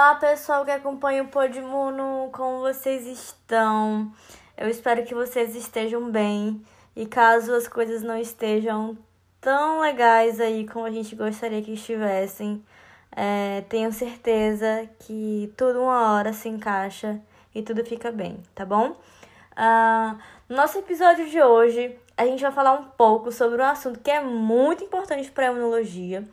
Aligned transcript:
Olá, 0.00 0.14
pessoal 0.14 0.64
que 0.64 0.70
acompanha 0.70 1.24
o 1.24 1.26
Podmuno, 1.26 2.30
como 2.30 2.60
vocês 2.60 3.04
estão? 3.04 4.12
Eu 4.56 4.68
espero 4.68 5.04
que 5.04 5.12
vocês 5.12 5.56
estejam 5.56 6.08
bem. 6.08 6.62
E 6.94 7.04
caso 7.04 7.52
as 7.52 7.66
coisas 7.66 8.00
não 8.00 8.16
estejam 8.16 8.96
tão 9.40 9.80
legais 9.80 10.38
aí 10.38 10.68
como 10.68 10.86
a 10.86 10.90
gente 10.92 11.16
gostaria 11.16 11.60
que 11.60 11.72
estivessem, 11.72 12.64
é, 13.10 13.64
tenho 13.68 13.92
certeza 13.92 14.88
que 15.00 15.52
tudo 15.56 15.82
uma 15.82 16.14
hora 16.14 16.32
se 16.32 16.48
encaixa 16.48 17.20
e 17.52 17.60
tudo 17.60 17.84
fica 17.84 18.12
bem, 18.12 18.40
tá 18.54 18.64
bom? 18.64 18.90
Uh, 18.90 20.16
no 20.48 20.54
nosso 20.54 20.78
episódio 20.78 21.28
de 21.28 21.42
hoje, 21.42 21.98
a 22.16 22.24
gente 22.24 22.40
vai 22.40 22.52
falar 22.52 22.74
um 22.74 22.84
pouco 22.84 23.32
sobre 23.32 23.60
um 23.60 23.66
assunto 23.66 23.98
que 23.98 24.12
é 24.12 24.20
muito 24.20 24.84
importante 24.84 25.28
para 25.28 25.48
a 25.48 25.50
imunologia 25.50 26.24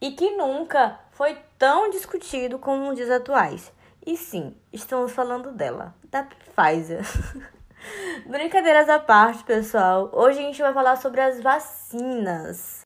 e 0.00 0.12
que 0.12 0.30
nunca 0.30 0.98
foi 1.12 1.36
tão 1.64 1.88
discutido 1.88 2.58
como 2.58 2.94
dias 2.94 3.10
atuais. 3.10 3.72
E 4.04 4.18
sim, 4.18 4.54
estamos 4.70 5.12
falando 5.12 5.50
dela, 5.50 5.94
da 6.10 6.22
Pfizer. 6.22 7.02
Brincadeiras 8.28 8.86
à 8.90 8.98
parte, 8.98 9.42
pessoal. 9.44 10.10
Hoje 10.12 10.40
a 10.40 10.42
gente 10.42 10.60
vai 10.60 10.74
falar 10.74 10.96
sobre 10.96 11.22
as 11.22 11.40
vacinas. 11.40 12.84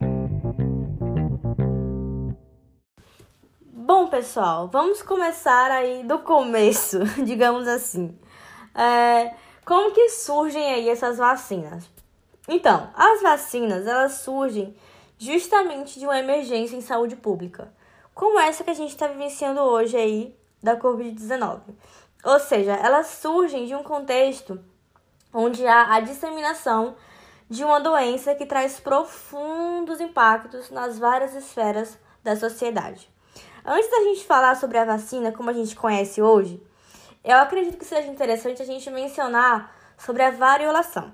Bom, 3.73 4.07
pessoal, 4.07 4.69
vamos 4.69 5.03
começar 5.03 5.73
aí 5.73 6.05
do 6.05 6.21
começo, 6.21 7.01
digamos 7.27 7.67
assim. 7.67 8.17
É, 8.77 9.35
como 9.65 9.93
que 9.93 10.09
surgem 10.11 10.73
aí 10.73 10.89
essas 10.89 11.19
vacinas? 11.19 11.91
Então, 12.47 12.91
as 12.95 13.23
vacinas, 13.23 13.89
elas 13.89 14.13
surgem 14.13 14.73
justamente 15.19 15.99
de 15.99 16.07
uma 16.07 16.21
emergência 16.21 16.77
em 16.77 16.81
saúde 16.81 17.17
pública, 17.17 17.77
como 18.19 18.41
essa 18.41 18.65
que 18.65 18.71
a 18.71 18.75
gente 18.75 18.91
está 18.91 19.07
vivenciando 19.07 19.61
hoje 19.61 19.97
aí 19.97 20.37
da 20.61 20.77
Covid-19. 20.77 21.61
Ou 22.25 22.41
seja, 22.41 22.73
elas 22.73 23.07
surgem 23.07 23.65
de 23.65 23.77
um 23.77 23.85
contexto 23.85 24.61
onde 25.33 25.65
há 25.65 25.95
a 25.95 26.01
disseminação 26.01 26.97
de 27.49 27.63
uma 27.63 27.79
doença 27.79 28.35
que 28.35 28.45
traz 28.45 28.81
profundos 28.81 30.01
impactos 30.01 30.69
nas 30.69 30.99
várias 30.99 31.33
esferas 31.33 31.97
da 32.25 32.35
sociedade. 32.35 33.09
Antes 33.65 33.89
da 33.89 34.03
gente 34.03 34.25
falar 34.25 34.57
sobre 34.57 34.79
a 34.79 34.85
vacina 34.85 35.31
como 35.31 35.51
a 35.51 35.53
gente 35.53 35.77
conhece 35.77 36.21
hoje, 36.21 36.61
eu 37.23 37.37
acredito 37.39 37.79
que 37.79 37.85
seja 37.85 38.09
interessante 38.09 38.61
a 38.61 38.67
gente 38.67 38.91
mencionar 38.91 39.73
sobre 39.97 40.25
a 40.25 40.33
variolação. 40.33 41.13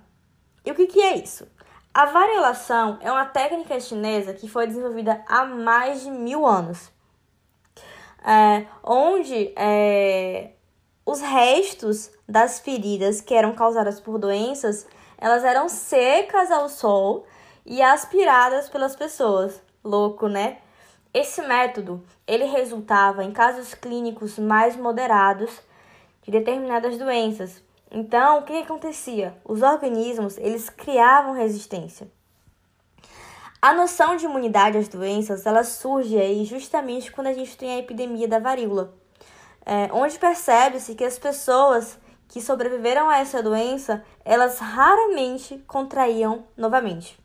E 0.65 0.71
o 0.71 0.75
que, 0.75 0.87
que 0.87 1.03
é 1.03 1.19
isso? 1.19 1.47
A 1.93 2.07
variolação 2.07 2.99
é 3.03 3.13
uma 3.13 3.27
técnica 3.27 3.79
chinesa 3.79 4.33
que 4.33 4.49
foi 4.49 4.67
desenvolvida 4.67 5.23
há 5.29 5.45
mais 5.45 6.01
de 6.01 6.11
mil 6.11 6.47
anos, 6.47 6.94
é, 8.25 8.67
onde 8.83 9.53
é, 9.55 10.53
os 11.05 11.21
restos 11.21 12.11
das 12.27 12.59
feridas 12.61 13.21
que 13.21 13.35
eram 13.35 13.55
causadas 13.55 14.01
por 14.01 14.19
doenças, 14.19 14.87
elas 15.19 15.45
eram 15.45 15.69
secas 15.69 16.51
ao 16.51 16.69
sol 16.69 17.27
e 17.67 17.83
aspiradas 17.83 18.69
pelas 18.69 18.97
pessoas. 18.97 19.61
Louco, 19.83 20.29
né? 20.29 20.59
Esse 21.13 21.43
método, 21.43 22.03
ele 22.27 22.45
resultava 22.45 23.23
em 23.23 23.31
casos 23.31 23.75
clínicos 23.75 24.39
mais 24.39 24.75
moderados 24.75 25.61
de 26.23 26.31
determinadas 26.31 26.99
doenças. 26.99 27.63
Então, 27.91 28.39
o 28.39 28.43
que 28.43 28.55
acontecia? 28.55 29.37
Os 29.45 29.63
organismos, 29.63 30.37
eles 30.39 30.69
criavam 30.69 31.33
resistência. 31.33 32.11
A 33.65 33.73
noção 33.73 34.15
de 34.15 34.27
imunidade 34.27 34.77
às 34.77 34.89
doenças, 34.89 35.47
ela 35.47 35.65
surge 35.65 36.19
aí 36.19 36.45
justamente 36.45 37.11
quando 37.11 37.29
a 37.29 37.33
gente 37.33 37.57
tem 37.57 37.71
a 37.71 37.79
epidemia 37.79 38.29
da 38.29 38.39
varíola 38.39 38.93
é, 39.65 39.89
onde 39.91 40.19
percebe-se 40.19 40.95
que 40.95 41.03
as 41.03 41.19
pessoas 41.19 41.99
que 42.29 42.43
sobreviveram 42.43 43.09
a 43.09 43.21
essa 43.21 43.43
doença, 43.43 44.05
elas 44.23 44.59
raramente 44.59 45.65
contraíam 45.67 46.45
novamente. 46.55 47.19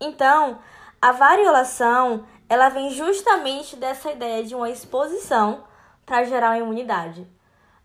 Então, 0.00 0.60
a 1.02 1.10
variolação, 1.10 2.24
ela 2.48 2.68
vem 2.68 2.90
justamente 2.90 3.74
dessa 3.74 4.12
ideia 4.12 4.44
de 4.44 4.54
uma 4.54 4.70
exposição 4.70 5.64
para 6.04 6.22
gerar 6.22 6.50
uma 6.50 6.58
imunidade. 6.58 7.26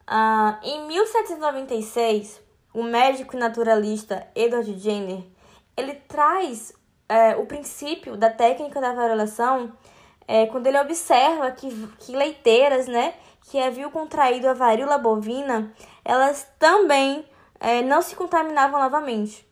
Ah, 0.06 0.60
em 0.62 0.86
1796, 0.86 2.42
o 2.76 2.84
médico 2.84 3.36
e 3.36 3.40
naturalista 3.40 4.28
Edward 4.36 4.78
Jenner, 4.78 5.24
ele 5.76 5.96
traz 5.96 6.80
é, 7.12 7.36
o 7.36 7.46
princípio 7.46 8.16
da 8.16 8.30
técnica 8.30 8.80
da 8.80 8.94
variolação 8.94 9.74
é, 10.26 10.46
quando 10.46 10.68
ele 10.68 10.80
observa 10.80 11.52
que, 11.52 11.70
que 12.00 12.16
leiteiras, 12.16 12.88
né, 12.88 13.16
que 13.50 13.60
haviam 13.60 13.92
contraído 13.92 14.48
a 14.48 14.54
varíola 14.54 14.98
bovina, 14.98 15.74
elas 16.06 16.50
também 16.58 17.26
é, 17.60 17.82
não 17.82 18.02
se 18.02 18.16
contaminavam 18.16 18.80
novamente. 18.80 19.46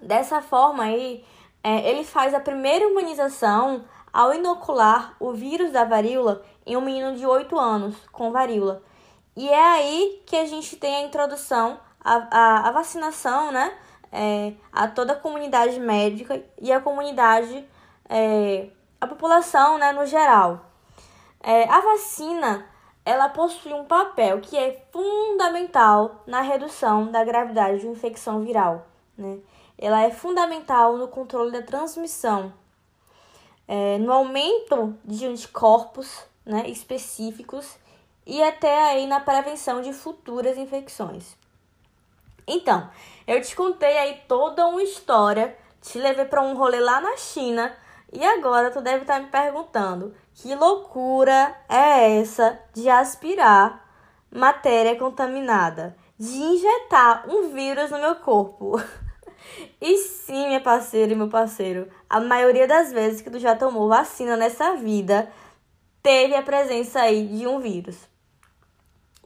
Dessa 0.00 0.40
forma 0.40 0.84
aí, 0.84 1.22
é, 1.62 1.90
ele 1.90 2.02
faz 2.02 2.32
a 2.32 2.40
primeira 2.40 2.86
imunização 2.86 3.84
ao 4.10 4.32
inocular 4.32 5.16
o 5.20 5.34
vírus 5.34 5.70
da 5.70 5.84
varíola 5.84 6.42
em 6.64 6.78
um 6.78 6.80
menino 6.80 7.14
de 7.14 7.26
8 7.26 7.58
anos 7.58 7.94
com 8.10 8.32
varíola. 8.32 8.82
E 9.36 9.50
é 9.50 9.62
aí 9.62 10.22
que 10.24 10.36
a 10.36 10.46
gente 10.46 10.76
tem 10.76 10.96
a 10.96 11.02
introdução, 11.02 11.78
a, 12.02 12.28
a, 12.30 12.68
a 12.68 12.72
vacinação, 12.72 13.52
né? 13.52 13.76
É, 14.16 14.52
a 14.72 14.86
toda 14.86 15.14
a 15.14 15.16
comunidade 15.16 15.80
médica 15.80 16.40
e 16.62 16.70
a 16.70 16.80
comunidade, 16.80 17.66
é, 18.08 18.68
a 19.00 19.08
população, 19.08 19.76
né, 19.76 19.90
no 19.90 20.06
geral. 20.06 20.66
É, 21.42 21.68
a 21.68 21.80
vacina 21.80 22.64
ela 23.04 23.28
possui 23.28 23.72
um 23.72 23.84
papel 23.84 24.40
que 24.40 24.56
é 24.56 24.82
fundamental 24.90 26.22
na 26.26 26.40
redução 26.40 27.10
da 27.10 27.22
gravidade 27.22 27.80
de 27.80 27.86
infecção 27.86 28.42
viral. 28.42 28.86
Né? 29.16 29.38
Ela 29.76 30.02
é 30.02 30.10
fundamental 30.10 30.96
no 30.96 31.08
controle 31.08 31.50
da 31.50 31.60
transmissão, 31.60 32.52
é, 33.68 33.98
no 33.98 34.12
aumento 34.12 34.96
de 35.04 35.26
anticorpos 35.26 36.24
né, 36.46 36.68
específicos 36.68 37.76
e 38.24 38.42
até 38.42 38.90
aí 38.90 39.06
na 39.06 39.20
prevenção 39.20 39.82
de 39.82 39.92
futuras 39.92 40.56
infecções. 40.56 41.36
Então, 42.46 42.88
eu 43.26 43.40
te 43.40 43.56
contei 43.56 43.96
aí 43.96 44.20
toda 44.28 44.66
uma 44.66 44.82
história, 44.82 45.56
te 45.80 45.98
levei 45.98 46.24
para 46.24 46.42
um 46.42 46.54
rolê 46.56 46.80
lá 46.80 47.00
na 47.00 47.16
China 47.16 47.74
e 48.12 48.24
agora 48.24 48.70
tu 48.70 48.80
deve 48.80 49.02
estar 49.02 49.14
tá 49.14 49.20
me 49.20 49.28
perguntando 49.28 50.14
que 50.34 50.54
loucura 50.54 51.56
é 51.68 52.18
essa 52.18 52.58
de 52.72 52.88
aspirar 52.88 53.84
matéria 54.30 54.96
contaminada, 54.96 55.96
de 56.18 56.36
injetar 56.36 57.24
um 57.28 57.52
vírus 57.52 57.90
no 57.90 57.98
meu 57.98 58.16
corpo? 58.16 58.80
E 59.78 59.98
sim, 59.98 60.46
minha 60.46 60.60
parceira 60.60 61.12
e 61.12 61.16
meu 61.16 61.28
parceiro, 61.28 61.88
a 62.08 62.18
maioria 62.18 62.66
das 62.66 62.90
vezes 62.90 63.20
que 63.20 63.30
tu 63.30 63.38
já 63.38 63.54
tomou 63.54 63.88
vacina 63.88 64.36
nessa 64.38 64.74
vida 64.74 65.30
teve 66.02 66.34
a 66.34 66.42
presença 66.42 67.00
aí 67.00 67.26
de 67.26 67.46
um 67.46 67.60
vírus. 67.60 68.08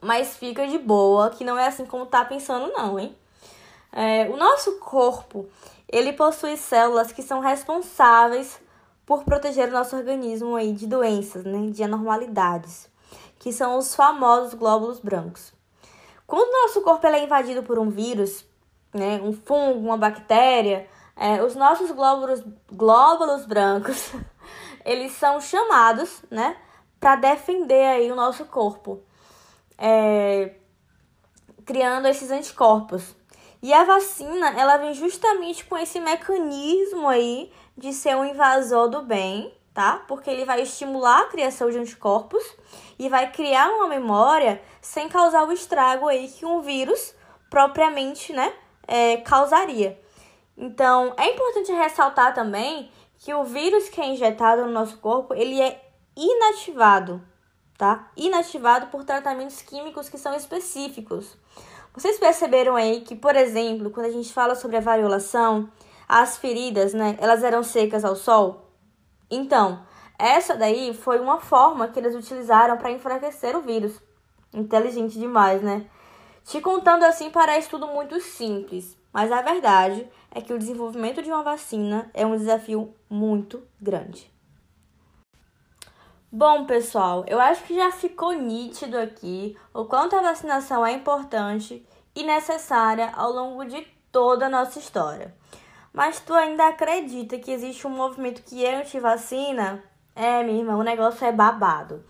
Mas 0.01 0.37
fica 0.37 0.67
de 0.67 0.77
boa, 0.77 1.29
que 1.29 1.43
não 1.43 1.57
é 1.57 1.67
assim 1.67 1.85
como 1.85 2.05
tá 2.05 2.23
pensando 2.23 2.71
não, 2.71 2.99
hein? 2.99 3.15
É, 3.91 4.29
o 4.29 4.37
nosso 4.37 4.79
corpo, 4.79 5.49
ele 5.87 6.13
possui 6.13 6.55
células 6.55 7.11
que 7.11 7.23
são 7.23 7.39
responsáveis 7.39 8.59
por 9.05 9.23
proteger 9.23 9.69
o 9.69 9.71
nosso 9.71 9.95
organismo 9.95 10.55
aí 10.55 10.71
de 10.71 10.85
doenças, 10.85 11.43
né, 11.43 11.71
de 11.71 11.83
anormalidades, 11.83 12.87
que 13.39 13.51
são 13.51 13.77
os 13.77 13.95
famosos 13.95 14.53
glóbulos 14.53 14.99
brancos. 14.99 15.51
Quando 16.27 16.47
o 16.47 16.61
nosso 16.61 16.81
corpo 16.81 17.07
é 17.07 17.23
invadido 17.23 17.63
por 17.63 17.79
um 17.79 17.89
vírus, 17.89 18.45
né, 18.93 19.19
um 19.23 19.33
fungo, 19.33 19.79
uma 19.79 19.97
bactéria, 19.97 20.87
é, 21.15 21.43
os 21.43 21.55
nossos 21.55 21.89
glóbulos, 21.89 22.43
glóbulos 22.71 23.47
brancos, 23.47 24.13
eles 24.85 25.13
são 25.13 25.41
chamados, 25.41 26.21
né, 26.29 26.55
para 26.99 27.15
defender 27.15 27.87
aí 27.87 28.11
o 28.11 28.15
nosso 28.15 28.45
corpo, 28.45 29.01
é, 29.79 30.51
criando 31.65 32.07
esses 32.07 32.29
anticorpos. 32.29 33.15
E 33.61 33.73
a 33.73 33.83
vacina, 33.83 34.49
ela 34.59 34.77
vem 34.77 34.93
justamente 34.93 35.65
com 35.65 35.77
esse 35.77 35.99
mecanismo 35.99 37.07
aí 37.07 37.51
de 37.77 37.93
ser 37.93 38.15
um 38.15 38.25
invasor 38.25 38.89
do 38.89 39.01
bem, 39.01 39.53
tá? 39.73 40.03
Porque 40.07 40.29
ele 40.29 40.45
vai 40.45 40.61
estimular 40.61 41.21
a 41.21 41.27
criação 41.27 41.69
de 41.69 41.77
anticorpos 41.77 42.43
e 42.97 43.07
vai 43.07 43.31
criar 43.31 43.69
uma 43.69 43.87
memória 43.87 44.61
sem 44.81 45.07
causar 45.09 45.47
o 45.47 45.51
estrago 45.51 46.07
aí 46.07 46.27
que 46.27 46.45
um 46.45 46.61
vírus 46.61 47.15
propriamente, 47.49 48.31
né, 48.31 48.53
é, 48.87 49.17
causaria. 49.17 49.99
Então, 50.57 51.13
é 51.17 51.33
importante 51.33 51.71
ressaltar 51.71 52.33
também 52.33 52.91
que 53.17 53.33
o 53.33 53.43
vírus 53.43 53.89
que 53.89 53.99
é 53.99 54.07
injetado 54.07 54.65
no 54.65 54.71
nosso 54.71 54.97
corpo, 54.97 55.33
ele 55.33 55.61
é 55.61 55.81
inativado, 56.15 57.21
tá? 57.79 58.11
Inativado 58.15 58.87
por 58.87 59.05
tratamentos 59.05 59.61
químicos 59.61 60.09
que 60.09 60.17
são 60.17 60.35
específicos. 60.35 61.37
Vocês 61.93 62.19
perceberam 62.19 62.75
aí 62.75 63.01
que, 63.01 63.15
por 63.15 63.35
exemplo, 63.35 63.89
quando 63.89 64.05
a 64.07 64.11
gente 64.11 64.33
fala 64.33 64.53
sobre 64.53 64.75
a 64.77 64.81
variolação, 64.81 65.71
as 66.07 66.37
feridas, 66.37 66.93
né, 66.93 67.17
elas 67.19 67.41
eram 67.43 67.63
secas 67.63 68.03
ao 68.03 68.15
sol. 68.15 68.65
Então, 69.31 69.79
Essa 70.19 70.53
daí 70.53 70.93
foi 70.93 71.17
uma 71.17 71.39
forma 71.39 71.87
que 71.87 71.97
eles 71.97 72.13
utilizaram 72.13 72.77
para 72.77 72.91
enfraquecer 72.91 73.55
o 73.55 73.61
vírus. 73.61 74.01
Inteligente 74.53 75.17
demais, 75.17 75.61
né? 75.61 75.85
Te 76.43 76.59
contando 76.59 77.05
assim 77.05 77.29
parece 77.29 77.69
tudo 77.69 77.87
muito 77.87 78.19
simples, 78.19 78.97
mas 79.13 79.31
a 79.31 79.41
verdade 79.41 80.05
é 80.31 80.41
que 80.41 80.51
o 80.51 80.59
desenvolvimento 80.59 81.21
de 81.21 81.29
uma 81.29 81.41
vacina 81.41 82.11
é 82.13 82.25
um 82.25 82.35
desafio 82.35 82.93
muito 83.09 83.63
grande. 83.79 84.29
Bom, 86.31 86.65
pessoal, 86.65 87.25
eu 87.27 87.39
acho 87.39 87.63
que 87.63 87.75
já 87.75 87.91
ficou 87.91 88.33
nítido 88.33 88.95
aqui 88.99 89.57
o 89.73 89.85
quanto 89.85 90.15
a 90.15 90.21
vacinação 90.21 90.85
é 90.85 90.91
importante 90.91 91.83
e 92.15 92.21
necessária 92.21 93.11
ao 93.15 93.31
longo 93.31 93.65
de 93.65 93.81
toda 94.11 94.45
a 94.45 94.49
nossa 94.49 94.77
história. 94.77 95.33
Mas 95.91 96.19
tu 96.19 96.35
ainda 96.35 96.67
acredita 96.67 97.39
que 97.39 97.49
existe 97.49 97.87
um 97.87 97.89
movimento 97.89 98.43
que 98.43 98.63
é 98.63 98.75
anti-vacina? 98.75 99.83
É, 100.15 100.43
minha 100.43 100.59
irmã, 100.59 100.75
o 100.75 100.83
negócio 100.83 101.25
é 101.25 101.31
babado. 101.31 102.05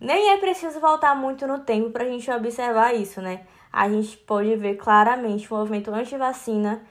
Nem 0.00 0.30
é 0.30 0.38
preciso 0.38 0.80
voltar 0.80 1.14
muito 1.14 1.46
no 1.46 1.60
tempo 1.60 1.90
para 1.90 2.02
a 2.02 2.08
gente 2.08 2.28
observar 2.28 2.92
isso, 2.96 3.22
né? 3.22 3.46
A 3.72 3.88
gente 3.88 4.16
pode 4.16 4.56
ver 4.56 4.78
claramente 4.78 5.46
o 5.48 5.56
movimento 5.56 5.92
anti-vacina 5.92 6.82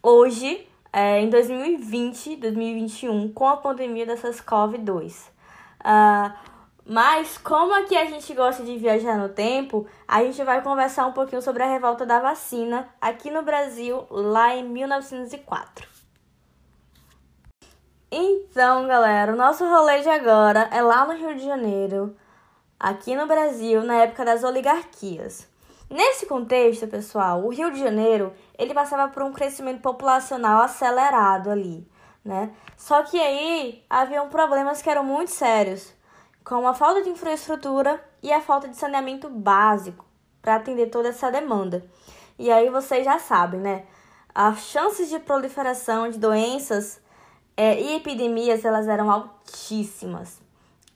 hoje, 0.00 0.68
é, 0.92 1.20
em 1.20 1.28
2020, 1.28 2.36
2021, 2.36 3.32
com 3.32 3.48
a 3.48 3.56
pandemia 3.56 4.06
dessas 4.06 4.40
COVID-2. 4.40 5.31
Uh, 5.82 6.32
mas 6.84 7.38
como 7.38 7.74
aqui 7.74 7.96
a 7.96 8.04
gente 8.06 8.34
gosta 8.34 8.64
de 8.64 8.76
viajar 8.76 9.16
no 9.16 9.28
tempo, 9.28 9.86
a 10.06 10.22
gente 10.24 10.42
vai 10.42 10.62
conversar 10.62 11.06
um 11.06 11.12
pouquinho 11.12 11.40
sobre 11.40 11.62
a 11.62 11.68
revolta 11.68 12.04
da 12.04 12.18
vacina 12.18 12.88
aqui 13.00 13.30
no 13.30 13.42
Brasil, 13.42 14.04
lá 14.10 14.54
em 14.54 14.68
1904. 14.68 15.86
Então, 18.10 18.86
galera, 18.86 19.32
o 19.32 19.36
nosso 19.36 19.64
rolê 19.64 20.00
de 20.00 20.08
agora 20.08 20.68
é 20.72 20.82
lá 20.82 21.06
no 21.06 21.14
Rio 21.14 21.34
de 21.36 21.44
Janeiro, 21.44 22.16
aqui 22.78 23.14
no 23.14 23.26
Brasil, 23.26 23.82
na 23.82 24.02
época 24.02 24.24
das 24.24 24.42
oligarquias. 24.42 25.48
Nesse 25.88 26.26
contexto, 26.26 26.88
pessoal, 26.88 27.44
o 27.44 27.50
Rio 27.50 27.70
de 27.70 27.78
Janeiro, 27.78 28.32
ele 28.58 28.74
passava 28.74 29.10
por 29.12 29.22
um 29.22 29.32
crescimento 29.32 29.80
populacional 29.80 30.62
acelerado 30.62 31.48
ali 31.48 31.86
né? 32.24 32.50
Só 32.76 33.02
que 33.02 33.20
aí 33.20 33.84
haviam 33.88 34.28
problemas 34.28 34.80
que 34.80 34.90
eram 34.90 35.04
muito 35.04 35.30
sérios, 35.30 35.92
como 36.44 36.66
a 36.66 36.74
falta 36.74 37.02
de 37.02 37.10
infraestrutura 37.10 38.02
e 38.22 38.32
a 38.32 38.40
falta 38.40 38.68
de 38.68 38.76
saneamento 38.76 39.28
básico 39.28 40.04
para 40.40 40.56
atender 40.56 40.86
toda 40.86 41.08
essa 41.08 41.30
demanda. 41.30 41.84
E 42.38 42.50
aí 42.50 42.68
vocês 42.70 43.04
já 43.04 43.18
sabem, 43.18 43.60
né? 43.60 43.84
As 44.34 44.60
chances 44.60 45.08
de 45.08 45.18
proliferação 45.18 46.08
de 46.08 46.18
doenças 46.18 47.00
é, 47.56 47.80
e 47.80 47.96
epidemias 47.96 48.64
elas 48.64 48.88
eram 48.88 49.10
altíssimas. 49.10 50.40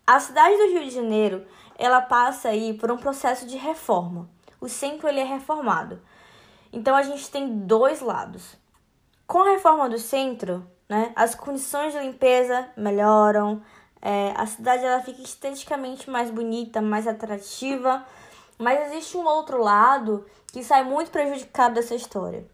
A 0.06 0.19
cidade 0.19 0.56
do 0.56 0.72
Rio 0.72 0.84
de 0.84 0.90
Janeiro 0.90 1.46
ela 1.79 2.00
passa 2.00 2.49
aí 2.49 2.75
por 2.75 2.90
um 2.90 2.96
processo 2.96 3.46
de 3.46 3.56
reforma. 3.56 4.29
O 4.61 4.69
centro 4.69 5.08
ele 5.08 5.20
é 5.20 5.25
reformado. 5.25 6.00
Então 6.72 6.96
a 6.96 7.02
gente 7.02 7.31
tem 7.31 7.58
dois 7.61 8.00
lados. 8.00 8.56
Com 9.26 9.43
a 9.43 9.50
reforma 9.50 9.88
do 9.88 9.99
centro, 9.99 10.67
né? 10.88 11.12
As 11.14 11.34
condições 11.34 11.92
de 11.92 11.98
limpeza 11.98 12.68
melhoram, 12.76 13.62
é, 14.00 14.32
a 14.36 14.46
cidade 14.46 14.84
ela 14.84 15.02
fica 15.02 15.20
esteticamente 15.22 16.08
mais 16.08 16.30
bonita, 16.30 16.80
mais 16.80 17.06
atrativa, 17.06 18.04
mas 18.58 18.88
existe 18.88 19.16
um 19.16 19.26
outro 19.26 19.62
lado 19.62 20.24
que 20.52 20.62
sai 20.62 20.84
muito 20.84 21.10
prejudicado 21.10 21.74
dessa 21.74 21.94
história. 21.94 22.46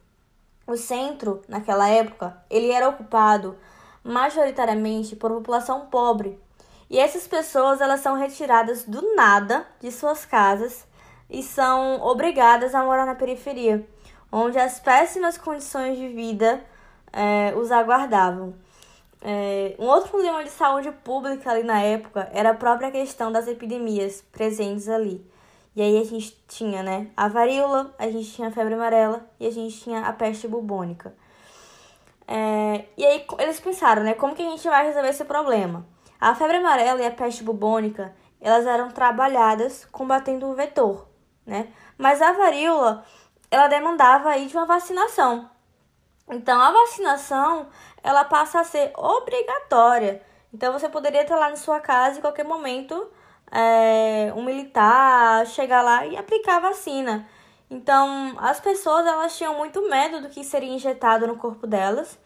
O 0.67 0.77
centro, 0.77 1.43
naquela 1.49 1.89
época, 1.89 2.37
ele 2.49 2.71
era 2.71 2.89
ocupado 2.89 3.59
majoritariamente 4.03 5.15
por 5.15 5.31
população 5.31 5.87
pobre. 5.87 6.41
E 6.89 6.99
essas 6.99 7.27
pessoas 7.27 7.81
elas 7.81 8.01
são 8.01 8.17
retiradas 8.17 8.85
do 8.85 9.15
nada 9.15 9.67
de 9.81 9.91
suas 9.91 10.25
casas 10.25 10.87
e 11.29 11.43
são 11.43 12.01
obrigadas 12.03 12.75
a 12.75 12.85
morar 12.85 13.07
na 13.07 13.15
periferia, 13.15 13.87
onde 14.31 14.59
as 14.59 14.79
péssimas 14.79 15.39
condições 15.39 15.97
de 15.97 16.09
vida 16.09 16.63
é, 17.13 17.55
os 17.57 17.71
aguardavam. 17.71 18.55
É, 19.21 19.77
um 19.79 19.87
outro 19.87 20.11
problema 20.11 20.43
de 20.43 20.51
saúde 20.51 20.91
pública 20.91 21.51
ali 21.51 21.63
na 21.63 21.81
época 21.81 22.29
era 22.33 22.51
a 22.51 22.55
própria 22.55 22.91
questão 22.91 23.31
das 23.31 23.47
epidemias 23.47 24.23
presentes 24.33 24.89
ali. 24.89 25.25
E 25.75 25.81
aí 25.81 25.99
a 25.99 26.05
gente 26.05 26.37
tinha, 26.49 26.83
né, 26.83 27.09
a 27.17 27.29
varíola, 27.29 27.95
a 27.99 28.11
gente 28.11 28.31
tinha 28.31 28.49
a 28.49 28.51
febre 28.51 28.75
amarela 28.75 29.25
e 29.39 29.47
a 29.47 29.51
gente 29.51 29.79
tinha 29.81 30.01
a 30.03 30.13
peste 30.13 30.47
bubônica. 30.49 31.15
É, 32.27 32.85
e 32.97 33.05
aí 33.05 33.25
eles 33.39 33.61
pensaram, 33.61 34.03
né, 34.03 34.15
como 34.15 34.35
que 34.35 34.43
a 34.43 34.51
gente 34.51 34.69
vai 34.69 34.87
resolver 34.87 35.09
esse 35.09 35.25
problema? 35.25 35.87
A 36.21 36.35
febre 36.35 36.59
amarela 36.59 37.01
e 37.01 37.07
a 37.07 37.11
peste 37.11 37.43
bubônica, 37.43 38.15
elas 38.41 38.67
eram 38.67 38.91
trabalhadas 38.91 39.85
combatendo 39.87 40.47
o 40.47 40.55
vetor, 40.55 41.09
né? 41.47 41.69
Mas 41.97 42.21
a 42.21 42.33
varíola, 42.33 43.05
ela 43.51 43.69
demandava 43.69 44.31
aí 44.31 44.47
de 44.47 44.57
uma 44.57 44.67
vacinação. 44.67 45.49
Então, 46.33 46.61
a 46.61 46.71
vacinação, 46.71 47.69
ela 48.03 48.25
passa 48.25 48.61
a 48.61 48.65
ser 48.65 48.93
obrigatória. 48.97 50.23
Então, 50.53 50.73
você 50.73 50.89
poderia 50.89 51.23
estar 51.23 51.37
lá 51.37 51.51
na 51.51 51.57
sua 51.57 51.81
casa 51.81 52.19
em 52.19 52.21
qualquer 52.21 52.45
momento, 52.45 53.11
é, 53.51 54.33
um 54.35 54.43
militar 54.43 55.47
chegar 55.47 55.83
lá 55.83 56.07
e 56.07 56.17
aplicar 56.17 56.57
a 56.57 56.71
vacina. 56.71 57.29
Então, 57.71 58.35
as 58.39 58.61
pessoas, 58.61 59.07
elas 59.07 59.37
tinham 59.37 59.57
muito 59.57 59.89
medo 59.89 60.23
do 60.23 60.29
que 60.29 60.45
seria 60.45 60.73
injetado 60.73 61.27
no 61.27 61.37
corpo 61.37 61.67
delas. 61.67 62.19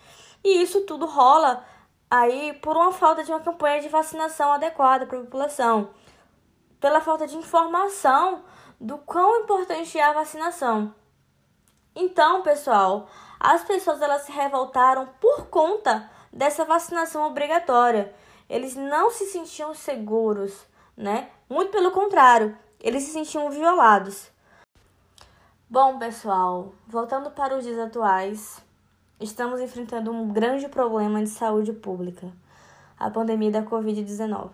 E 0.42 0.62
isso 0.62 0.82
tudo 0.82 1.06
rola 1.06 1.64
aí 2.10 2.52
por 2.62 2.76
uma 2.76 2.92
falta 2.92 3.24
de 3.24 3.30
uma 3.30 3.40
campanha 3.40 3.80
de 3.80 3.88
vacinação 3.88 4.52
adequada 4.52 5.06
para 5.06 5.18
a 5.18 5.22
população. 5.22 5.90
Pela 6.80 7.00
falta 7.00 7.26
de 7.26 7.36
informação 7.36 8.44
do 8.80 8.98
quão 8.98 9.42
importante 9.42 9.98
é 9.98 10.04
a 10.04 10.12
vacinação. 10.12 10.94
Então, 11.94 12.42
pessoal, 12.42 13.08
as 13.38 13.64
pessoas 13.64 14.00
elas 14.00 14.22
se 14.22 14.32
revoltaram 14.32 15.08
por 15.20 15.46
conta 15.46 16.10
dessa 16.32 16.64
vacinação 16.64 17.26
obrigatória. 17.26 18.14
Eles 18.48 18.76
não 18.76 19.10
se 19.10 19.26
sentiam 19.26 19.74
seguros, 19.74 20.66
né? 20.96 21.30
Muito 21.48 21.70
pelo 21.70 21.90
contrário, 21.90 22.56
eles 22.80 23.04
se 23.04 23.10
sentiam 23.10 23.50
violados. 23.50 24.30
Bom, 25.68 25.98
pessoal, 25.98 26.72
voltando 26.86 27.30
para 27.30 27.56
os 27.56 27.64
dias 27.64 27.78
atuais, 27.78 28.62
estamos 29.18 29.60
enfrentando 29.60 30.12
um 30.12 30.32
grande 30.32 30.68
problema 30.68 31.22
de 31.22 31.28
saúde 31.28 31.72
pública, 31.72 32.32
a 32.98 33.10
pandemia 33.10 33.50
da 33.50 33.62
Covid-19. 33.62 34.50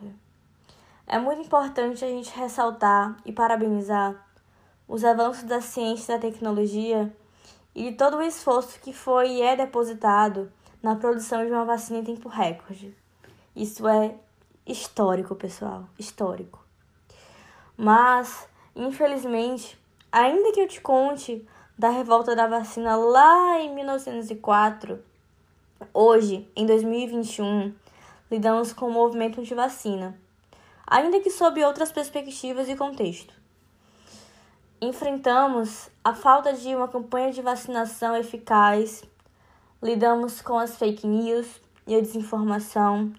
É 1.06 1.18
muito 1.18 1.42
importante 1.42 2.04
a 2.04 2.08
gente 2.08 2.34
ressaltar 2.34 3.16
e 3.26 3.32
parabenizar 3.32 4.14
os 4.88 5.04
avanços 5.04 5.44
da 5.44 5.60
ciência 5.60 6.12
e 6.12 6.16
da 6.16 6.22
tecnologia 6.22 7.14
e 7.74 7.90
de 7.90 7.96
todo 7.96 8.16
o 8.16 8.22
esforço 8.22 8.78
que 8.80 8.92
foi 8.92 9.28
e 9.28 9.42
é 9.42 9.56
depositado 9.56 10.52
na 10.82 10.96
produção 10.96 11.44
de 11.44 11.50
uma 11.50 11.64
vacina 11.64 11.98
em 11.98 12.04
tempo 12.04 12.28
recorde. 12.28 12.96
Isso 13.54 13.86
é 13.86 14.14
histórico, 14.66 15.34
pessoal, 15.34 15.84
histórico. 15.98 16.64
Mas, 17.76 18.48
infelizmente, 18.76 19.78
ainda 20.10 20.52
que 20.52 20.60
eu 20.60 20.68
te 20.68 20.80
conte 20.80 21.46
da 21.78 21.88
revolta 21.88 22.36
da 22.36 22.46
vacina 22.46 22.96
lá 22.96 23.60
em 23.60 23.74
1904, 23.74 25.02
hoje, 25.92 26.48
em 26.54 26.66
2021, 26.66 27.74
lidamos 28.30 28.72
com 28.72 28.86
o 28.86 28.92
movimento 28.92 29.40
anti-vacina, 29.40 30.18
ainda 30.86 31.20
que 31.20 31.30
sob 31.30 31.64
outras 31.64 31.90
perspectivas 31.90 32.68
e 32.68 32.76
contexto 32.76 33.41
enfrentamos 34.82 35.88
a 36.02 36.12
falta 36.12 36.52
de 36.52 36.74
uma 36.74 36.88
campanha 36.88 37.30
de 37.30 37.40
vacinação 37.40 38.16
eficaz, 38.16 39.04
lidamos 39.80 40.42
com 40.42 40.58
as 40.58 40.76
fake 40.76 41.06
news 41.06 41.60
e 41.86 41.94
a 41.94 42.00
desinformação, 42.00 43.12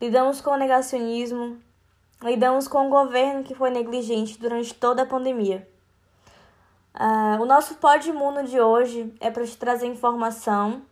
lidamos 0.00 0.40
com 0.40 0.50
o 0.50 0.56
negacionismo, 0.56 1.58
lidamos 2.20 2.66
com 2.66 2.88
o 2.88 2.90
governo 2.90 3.44
que 3.44 3.54
foi 3.54 3.70
negligente 3.70 4.36
durante 4.36 4.74
toda 4.74 5.02
a 5.02 5.06
pandemia. 5.06 5.66
Uh, 6.92 7.40
o 7.40 7.46
nosso 7.46 7.76
Pod 7.76 8.12
Mundo 8.12 8.42
de 8.42 8.60
hoje 8.60 9.14
é 9.20 9.30
para 9.30 9.46
te 9.46 9.56
trazer 9.56 9.86
informação, 9.86 10.82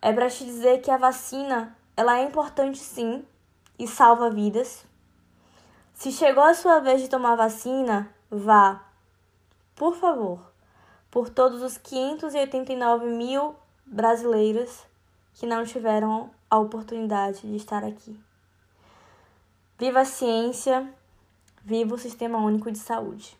é 0.00 0.12
para 0.12 0.28
te 0.28 0.44
dizer 0.44 0.80
que 0.80 0.90
a 0.90 0.96
vacina 0.96 1.76
ela 1.96 2.18
é 2.18 2.24
importante 2.24 2.80
sim 2.80 3.24
e 3.78 3.86
salva 3.86 4.28
vidas. 4.28 4.84
Se 5.94 6.10
chegou 6.10 6.42
a 6.42 6.52
sua 6.52 6.80
vez 6.80 7.00
de 7.00 7.08
tomar 7.08 7.36
vacina, 7.36 8.10
vá, 8.32 8.82
por 9.76 9.94
favor, 9.94 10.40
por 11.10 11.28
todos 11.28 11.60
os 11.60 11.76
589 11.76 13.04
mil 13.06 13.54
brasileiros 13.84 14.84
que 15.34 15.46
não 15.46 15.64
tiveram 15.64 16.30
a 16.48 16.58
oportunidade 16.58 17.42
de 17.42 17.56
estar 17.56 17.84
aqui. 17.84 18.18
Viva 19.78 20.00
a 20.00 20.04
ciência, 20.06 20.90
viva 21.62 21.94
o 21.94 21.98
Sistema 21.98 22.38
Único 22.38 22.72
de 22.72 22.78
Saúde. 22.78 23.36